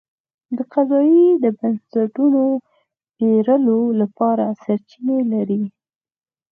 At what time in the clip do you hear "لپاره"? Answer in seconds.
4.01-4.45